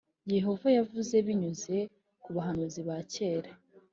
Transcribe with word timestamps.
Yehova 0.35 0.67
yavuze 0.77 1.15
binyuze 1.25 1.75
ku 2.23 2.29
bahanuzi 2.35 2.81
ba 2.87 2.97
kera. 3.13 3.51